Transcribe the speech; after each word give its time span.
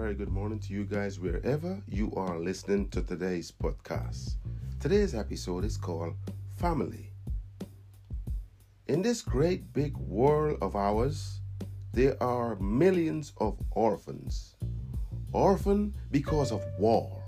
very 0.00 0.14
good 0.14 0.32
morning 0.32 0.58
to 0.58 0.72
you 0.72 0.84
guys 0.84 1.20
wherever 1.20 1.78
you 1.86 2.10
are 2.16 2.38
listening 2.38 2.88
to 2.88 3.02
today's 3.02 3.52
podcast. 3.52 4.36
Today's 4.80 5.14
episode 5.14 5.62
is 5.62 5.76
called 5.76 6.14
Family. 6.56 7.12
In 8.86 9.02
this 9.02 9.20
great 9.20 9.74
big 9.74 9.94
world 9.98 10.56
of 10.62 10.74
ours, 10.74 11.42
there 11.92 12.16
are 12.22 12.56
millions 12.56 13.34
of 13.42 13.58
orphans. 13.72 14.56
Orphan 15.34 15.92
because 16.10 16.50
of 16.50 16.64
war, 16.78 17.22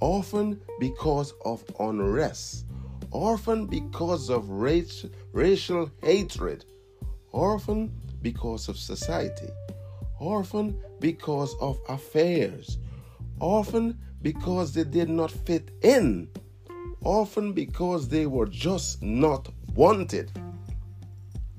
orphan 0.00 0.58
because 0.80 1.34
of 1.44 1.62
unrest, 1.78 2.64
orphan 3.10 3.66
because 3.66 4.30
of 4.30 4.48
race, 4.48 5.04
racial 5.32 5.90
hatred, 6.02 6.64
orphan 7.32 7.92
because 8.22 8.70
of 8.70 8.78
society 8.78 9.50
orphan 10.18 10.80
because 11.00 11.54
of 11.60 11.78
affairs, 11.88 12.78
orphan 13.40 13.98
because 14.22 14.72
they 14.72 14.84
did 14.84 15.08
not 15.08 15.30
fit 15.30 15.70
in, 15.82 16.28
orphan 17.02 17.52
because 17.52 18.08
they 18.08 18.26
were 18.26 18.46
just 18.46 19.02
not 19.02 19.48
wanted. 19.74 20.30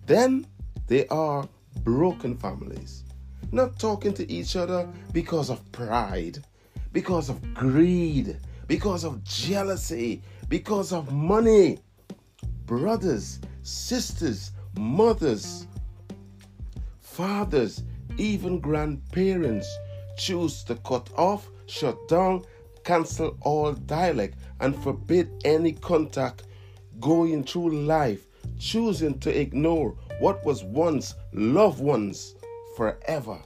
Then 0.05 0.45
they 0.88 1.08
are 1.08 1.48
broken 1.84 2.35
families, 2.38 3.05
not 3.52 3.80
talking 3.80 4.13
to 4.13 4.32
each 4.32 4.55
other 4.55 4.88
because 5.13 5.49
of 5.49 5.71
pride, 5.71 6.44
because 6.91 7.30
of 7.30 7.54
greed, 7.54 8.38
because 8.68 9.04
of 9.04 9.23
jealousy, 9.23 10.21
because 10.48 10.91
of 10.91 11.13
money. 11.13 11.80
Brothers, 12.66 13.40
sisters, 13.63 14.52
mothers, 14.77 15.66
fathers, 16.99 17.84
even 18.19 18.59
grandparents 18.59 19.67
choose 20.17 20.63
to 20.65 20.75
cut 20.75 21.09
off, 21.15 21.49
shut 21.67 22.07
down, 22.07 22.43
cancel 22.84 23.37
all 23.41 23.71
dialect, 23.73 24.37
and 24.59 24.76
forbid 24.84 25.29
any 25.45 25.71
contact 25.71 26.43
going 26.99 27.43
through 27.43 27.71
life, 27.71 28.27
choosing 28.59 29.17
to 29.20 29.39
ignore 29.39 29.95
what 30.20 30.43
was 30.45 30.63
once 30.63 31.15
loved 31.34 31.81
ones 31.81 32.35
forever. 32.76 33.39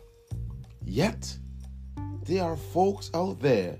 Yet, 0.83 1.37
there 2.23 2.43
are 2.43 2.57
folks 2.57 3.11
out 3.13 3.39
there 3.39 3.77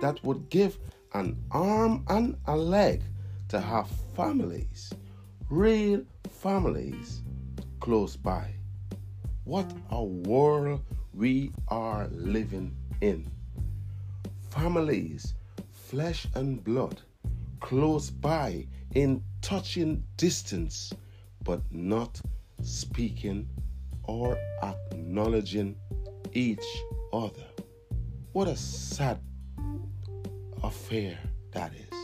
that 0.00 0.22
would 0.24 0.50
give 0.50 0.78
an 1.12 1.38
arm 1.52 2.04
and 2.08 2.36
a 2.46 2.56
leg 2.56 3.02
to 3.48 3.60
have 3.60 3.88
families, 4.16 4.92
real 5.48 6.02
families, 6.28 7.22
close 7.80 8.16
by. 8.16 8.52
What 9.44 9.70
a 9.90 10.02
world 10.02 10.80
we 11.12 11.52
are 11.68 12.08
living 12.10 12.74
in. 13.02 13.30
Families, 14.48 15.34
flesh 15.70 16.26
and 16.34 16.64
blood, 16.64 17.02
close 17.60 18.08
by 18.08 18.66
in 18.94 19.22
touching 19.42 20.02
distance, 20.16 20.94
but 21.42 21.60
not 21.70 22.22
speaking 22.62 23.46
or 24.04 24.38
acknowledging 24.62 25.76
each 26.32 26.64
other. 27.12 27.44
What 28.32 28.48
a 28.48 28.56
sad 28.56 29.20
affair 30.62 31.18
that 31.52 31.74
is. 31.74 31.98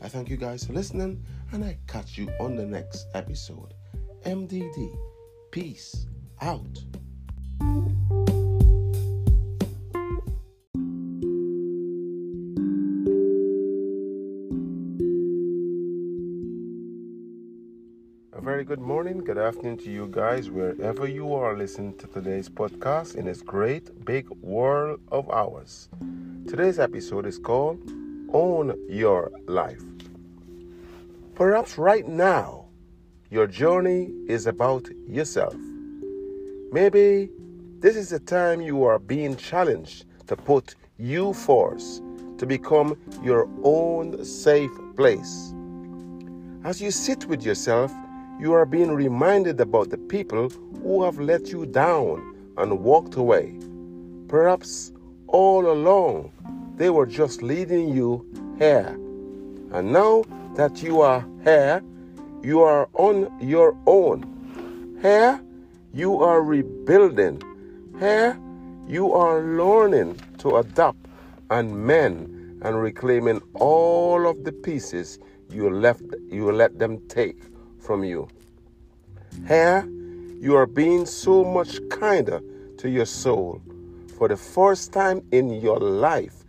I 0.00 0.08
thank 0.08 0.30
you 0.30 0.38
guys 0.38 0.64
for 0.64 0.72
listening, 0.72 1.22
and 1.52 1.62
I 1.62 1.76
catch 1.86 2.16
you 2.16 2.30
on 2.40 2.56
the 2.56 2.64
next 2.64 3.06
episode. 3.12 3.74
MDD. 4.24 4.96
Peace 5.50 6.06
out. 6.40 6.66
A 18.32 18.40
very 18.42 18.64
good 18.64 18.80
morning, 18.80 19.18
good 19.18 19.36
afternoon 19.36 19.76
to 19.78 19.90
you 19.90 20.08
guys, 20.10 20.48
wherever 20.50 21.06
you 21.06 21.34
are 21.34 21.56
listening 21.56 21.94
to 21.98 22.06
today's 22.06 22.48
podcast 22.48 23.16
in 23.16 23.26
this 23.26 23.42
great 23.42 24.04
big 24.06 24.28
world 24.40 25.00
of 25.12 25.28
ours. 25.30 25.88
Today's 26.48 26.78
episode 26.78 27.26
is 27.26 27.38
called 27.38 27.80
Own 28.32 28.74
Your 28.88 29.30
Life. 29.46 29.82
Perhaps 31.34 31.76
right 31.76 32.06
now, 32.08 32.66
your 33.30 33.46
journey 33.46 34.10
is 34.26 34.46
about 34.46 34.88
yourself. 35.06 35.54
Maybe 36.72 37.28
this 37.80 37.96
is 37.96 38.10
the 38.10 38.20
time 38.20 38.60
you 38.60 38.84
are 38.84 39.00
being 39.00 39.36
challenged 39.36 40.04
to 40.28 40.36
put 40.36 40.76
you 40.98 41.32
first, 41.32 42.00
to 42.38 42.46
become 42.46 42.96
your 43.24 43.48
own 43.64 44.24
safe 44.24 44.70
place. 44.96 45.52
As 46.62 46.80
you 46.80 46.92
sit 46.92 47.26
with 47.26 47.42
yourself, 47.42 47.92
you 48.38 48.52
are 48.52 48.66
being 48.66 48.92
reminded 48.92 49.60
about 49.60 49.90
the 49.90 49.98
people 49.98 50.48
who 50.82 51.02
have 51.02 51.18
let 51.18 51.48
you 51.48 51.66
down 51.66 52.36
and 52.56 52.78
walked 52.78 53.16
away. 53.16 53.52
Perhaps 54.28 54.92
all 55.26 55.72
along 55.72 56.30
they 56.76 56.90
were 56.90 57.06
just 57.06 57.42
leading 57.42 57.88
you 57.88 58.24
here. 58.58 58.96
And 59.72 59.92
now 59.92 60.22
that 60.54 60.84
you 60.84 61.00
are 61.00 61.26
here, 61.42 61.82
you 62.42 62.62
are 62.62 62.88
on 62.92 63.28
your 63.40 63.76
own. 63.86 64.98
Here, 65.02 65.40
you 65.92 66.22
are 66.22 66.42
rebuilding. 66.42 67.42
Here, 67.98 68.38
you 68.86 69.12
are 69.12 69.40
learning 69.40 70.20
to 70.38 70.56
adapt 70.56 71.06
and 71.50 71.86
mend 71.86 72.62
and 72.62 72.80
reclaiming 72.80 73.40
all 73.54 74.26
of 74.28 74.44
the 74.44 74.52
pieces 74.52 75.18
you 75.50 75.70
left 75.70 76.02
you 76.30 76.52
let 76.52 76.78
them 76.78 77.00
take 77.08 77.42
from 77.80 78.04
you. 78.04 78.28
Here, 79.46 79.88
you 80.40 80.56
are 80.56 80.66
being 80.66 81.06
so 81.06 81.44
much 81.44 81.78
kinder 81.90 82.40
to 82.78 82.88
your 82.88 83.06
soul. 83.06 83.60
For 84.16 84.28
the 84.28 84.36
first 84.36 84.92
time 84.92 85.22
in 85.32 85.50
your 85.50 85.78
life, 85.78 86.44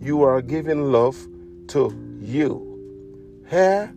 you 0.00 0.22
are 0.22 0.40
giving 0.40 0.92
love 0.92 1.16
to 1.68 1.92
you. 2.20 3.44
Here, 3.50 3.94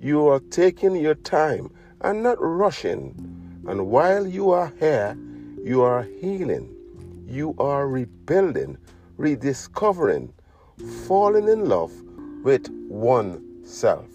you 0.00 0.26
are 0.28 0.40
taking 0.40 0.96
your 0.96 1.14
time 1.14 1.70
and 2.00 2.22
not 2.22 2.38
rushing. 2.40 3.39
And 3.66 3.88
while 3.88 4.26
you 4.26 4.50
are 4.50 4.72
here, 4.78 5.16
you 5.62 5.82
are 5.82 6.02
healing, 6.02 6.74
you 7.26 7.54
are 7.58 7.86
rebuilding, 7.88 8.78
rediscovering, 9.16 10.32
falling 11.06 11.48
in 11.48 11.68
love 11.68 11.92
with 12.42 12.68
oneself. 12.88 14.08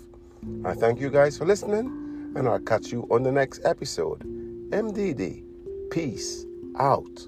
I 0.64 0.74
thank 0.74 1.00
you 1.00 1.10
guys 1.10 1.38
for 1.38 1.46
listening, 1.46 2.34
and 2.36 2.48
I'll 2.48 2.60
catch 2.60 2.92
you 2.92 3.08
on 3.12 3.24
the 3.24 3.32
next 3.32 3.62
episode. 3.64 4.22
MDD, 4.72 5.44
peace 5.92 6.46
out. 6.78 7.28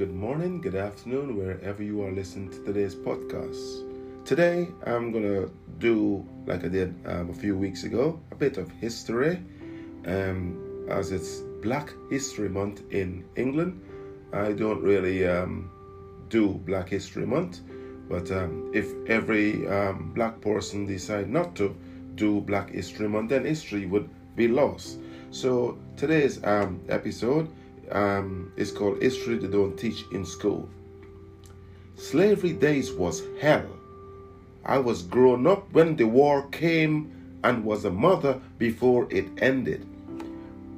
Good 0.00 0.14
morning, 0.14 0.62
good 0.62 0.76
afternoon, 0.76 1.36
wherever 1.36 1.82
you 1.82 2.02
are 2.02 2.10
listening 2.10 2.48
to 2.48 2.64
today's 2.64 2.94
podcast. 2.94 3.84
Today, 4.24 4.66
I'm 4.86 5.12
gonna 5.12 5.50
do 5.78 6.26
like 6.46 6.64
I 6.64 6.68
did 6.68 6.94
um, 7.04 7.28
a 7.28 7.34
few 7.34 7.54
weeks 7.54 7.84
ago, 7.84 8.18
a 8.32 8.34
bit 8.34 8.56
of 8.56 8.70
history, 8.70 9.42
um, 10.06 10.86
as 10.88 11.12
it's 11.12 11.40
Black 11.60 11.92
History 12.08 12.48
Month 12.48 12.80
in 12.90 13.26
England. 13.36 13.78
I 14.32 14.52
don't 14.52 14.82
really 14.82 15.28
um, 15.28 15.70
do 16.30 16.54
Black 16.64 16.88
History 16.88 17.26
Month, 17.26 17.60
but 18.08 18.30
um, 18.30 18.70
if 18.72 18.94
every 19.06 19.68
um, 19.68 20.12
black 20.14 20.40
person 20.40 20.86
decide 20.86 21.28
not 21.28 21.54
to 21.56 21.76
do 22.14 22.40
Black 22.40 22.70
History 22.70 23.06
Month, 23.06 23.28
then 23.28 23.44
history 23.44 23.84
would 23.84 24.08
be 24.34 24.48
lost. 24.48 24.98
So 25.30 25.76
today's 25.98 26.42
um, 26.42 26.80
episode 26.88 27.50
um, 27.92 28.52
is 28.56 28.72
called 28.72 29.02
History 29.02 29.36
They 29.36 29.48
Don't 29.48 29.76
Teach 29.76 30.04
in 30.12 30.24
School. 30.24 30.68
Slavery 31.96 32.52
days 32.52 32.92
was 32.92 33.22
hell. 33.40 33.66
I 34.64 34.78
was 34.78 35.02
grown 35.02 35.46
up 35.46 35.72
when 35.72 35.96
the 35.96 36.06
war 36.06 36.46
came 36.50 37.38
and 37.42 37.64
was 37.64 37.84
a 37.84 37.90
mother 37.90 38.40
before 38.58 39.06
it 39.10 39.26
ended. 39.38 39.86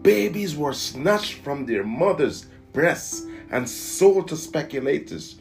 Babies 0.02 0.56
were 0.56 0.72
snatched 0.72 1.34
from 1.44 1.66
their 1.66 1.84
mothers' 1.84 2.46
breasts 2.72 3.26
and 3.50 3.68
sold 3.68 4.28
to 4.28 4.36
speculators. 4.36 5.36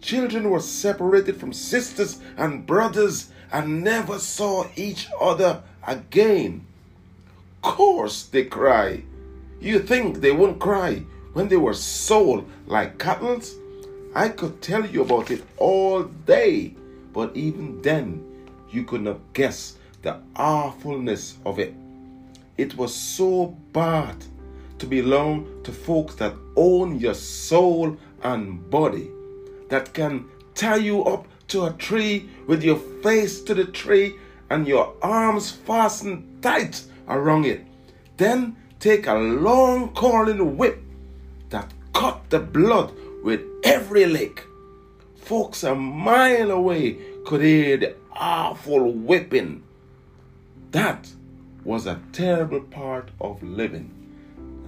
Children 0.00 0.50
were 0.50 0.60
separated 0.60 1.36
from 1.36 1.52
sisters 1.52 2.20
and 2.36 2.66
brothers 2.66 3.30
and 3.52 3.82
never 3.82 4.18
saw 4.18 4.66
each 4.76 5.08
other 5.20 5.62
again. 5.86 6.66
Course 7.62 8.24
they 8.24 8.44
cry. 8.44 9.02
You 9.60 9.78
think 9.78 10.20
they 10.20 10.32
won't 10.32 10.60
cry 10.60 11.04
when 11.34 11.48
they 11.48 11.56
were 11.56 11.74
sold 11.74 12.48
like 12.66 12.98
cattle? 12.98 13.40
I 14.14 14.28
could 14.28 14.62
tell 14.62 14.86
you 14.86 15.02
about 15.02 15.30
it 15.30 15.44
all 15.58 16.04
day, 16.04 16.74
but 17.12 17.36
even 17.36 17.82
then, 17.82 18.24
you 18.70 18.84
could 18.84 19.02
not 19.02 19.20
guess 19.34 19.76
the 20.02 20.20
awfulness 20.36 21.36
of 21.44 21.58
it. 21.58 21.74
It 22.56 22.76
was 22.76 22.94
so 22.94 23.56
bad 23.72 24.16
to 24.78 24.86
belong 24.86 25.62
to 25.64 25.72
folks 25.72 26.14
that 26.16 26.34
own 26.56 27.00
your 27.00 27.14
soul 27.14 27.96
and 28.22 28.70
body, 28.70 29.10
that 29.68 29.92
can 29.92 30.26
tie 30.54 30.76
you 30.76 31.04
up 31.04 31.26
to 31.48 31.66
a 31.66 31.72
tree 31.72 32.28
with 32.46 32.62
your 32.62 32.78
face 33.02 33.40
to 33.42 33.54
the 33.54 33.64
tree 33.64 34.14
and 34.50 34.66
your 34.68 34.94
arms 35.02 35.50
fastened 35.50 36.42
tight 36.42 36.84
around 37.08 37.44
it. 37.46 37.66
Then 38.16 38.56
take 38.78 39.06
a 39.06 39.14
long 39.14 39.92
curling 39.94 40.56
whip 40.56 40.80
that 41.50 41.72
cut 41.92 42.30
the 42.30 42.40
blood 42.40 42.92
with 43.22 43.40
every 43.62 44.06
lick. 44.06 44.44
Folks 45.16 45.64
a 45.64 45.74
mile 45.74 46.50
away 46.50 46.98
could 47.24 47.40
hear 47.40 47.76
the 47.76 47.94
awful 48.12 48.92
whipping. 48.92 49.62
That 50.72 51.08
was 51.64 51.86
a 51.86 52.00
terrible 52.12 52.60
part 52.60 53.10
of 53.20 53.42
living. 53.42 53.90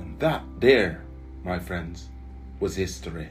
And 0.01 0.19
that 0.21 0.43
there, 0.61 1.03
my 1.45 1.59
friends, 1.59 2.09
was 2.61 2.77
history. 2.77 3.29